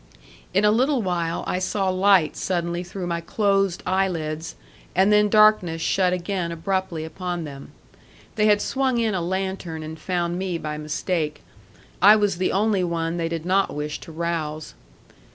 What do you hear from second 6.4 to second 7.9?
abruptly upon them.